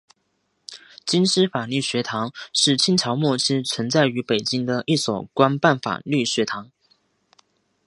[1.05, 6.71] 京师法律学堂是清朝末期存在于北京的一所官办法律学堂。